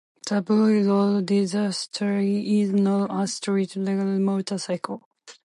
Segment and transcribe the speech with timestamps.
[0.27, 5.07] The V-Rod Destroyer is not a street legal motorcycle.